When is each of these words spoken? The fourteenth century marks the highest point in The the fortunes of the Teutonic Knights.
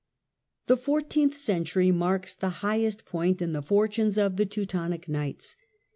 The 0.65 0.77
fourteenth 0.77 1.37
century 1.37 1.91
marks 1.91 2.33
the 2.33 2.49
highest 2.65 3.05
point 3.05 3.39
in 3.39 3.53
The 3.53 3.61
the 3.61 3.67
fortunes 3.67 4.17
of 4.17 4.35
the 4.35 4.47
Teutonic 4.47 5.07
Knights. 5.07 5.55